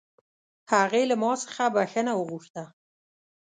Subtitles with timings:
[0.73, 2.63] هغې له ما څخه بښنه وغوښته